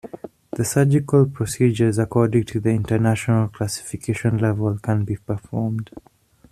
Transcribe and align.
The 0.53 0.65
surgical 0.65 1.27
procedures 1.27 1.99
according 1.99 2.45
to 2.45 2.59
the 2.59 2.71
International 2.71 3.49
Classification 3.49 4.39
level 4.39 4.79
can 4.79 5.05
be 5.05 5.17
performed. 5.17 5.91